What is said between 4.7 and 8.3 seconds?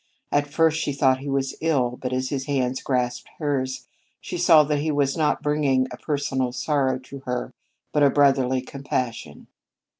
he was not bringing a personal sorrow to her but a